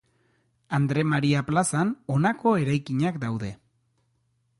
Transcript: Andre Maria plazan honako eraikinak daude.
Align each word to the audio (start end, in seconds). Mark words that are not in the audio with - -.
Andre 0.77 1.03
Maria 1.09 1.43
plazan 1.49 1.91
honako 2.15 2.53
eraikinak 2.63 3.21
daude. 3.25 3.51